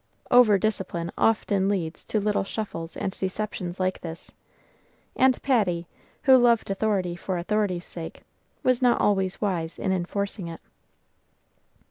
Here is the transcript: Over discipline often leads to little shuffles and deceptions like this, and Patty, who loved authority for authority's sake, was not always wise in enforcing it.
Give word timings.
Over 0.31 0.57
discipline 0.57 1.11
often 1.15 1.69
leads 1.69 2.03
to 2.05 2.19
little 2.19 2.43
shuffles 2.43 2.97
and 2.97 3.11
deceptions 3.19 3.79
like 3.79 4.01
this, 4.01 4.31
and 5.15 5.39
Patty, 5.43 5.85
who 6.23 6.39
loved 6.39 6.71
authority 6.71 7.15
for 7.15 7.37
authority's 7.37 7.85
sake, 7.85 8.23
was 8.63 8.81
not 8.81 8.99
always 8.99 9.41
wise 9.41 9.77
in 9.77 9.91
enforcing 9.91 10.47
it. 10.47 10.59